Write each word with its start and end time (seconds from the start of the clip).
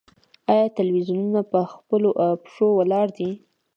آیا 0.53 0.67
تلویزیونونه 0.79 1.41
په 1.51 1.59
خپلو 1.73 2.09
پښو 2.43 2.67
ولاړ 2.79 3.07
دي؟ 3.17 3.29